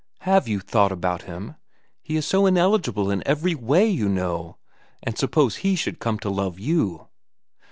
"Have 0.21 0.47
you 0.47 0.59
thought 0.59 0.91
about 0.91 1.21
him? 1.29 1.57
He 2.01 2.15
is 2.15 2.25
so 2.25 2.47
ineligible 2.47 3.11
in 3.11 3.21
every 3.23 3.53
way, 3.53 3.87
you 3.87 4.09
know, 4.09 4.57
and 5.03 5.15
suppose 5.15 5.57
he 5.57 5.75
should 5.75 5.99
come 5.99 6.17
to 6.21 6.29
love 6.31 6.57
you?" 6.57 7.07